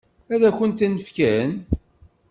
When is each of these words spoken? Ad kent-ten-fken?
Ad 0.33 0.43
kent-ten-fken? 0.57 1.51